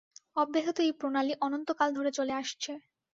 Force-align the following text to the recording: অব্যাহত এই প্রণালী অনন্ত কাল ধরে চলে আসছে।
অব্যাহত 0.35 0.77
এই 0.79 0.91
প্রণালী 0.99 1.33
অনন্ত 1.41 1.69
কাল 1.79 1.89
ধরে 1.97 2.11
চলে 2.11 2.33
আসছে। 2.33 2.71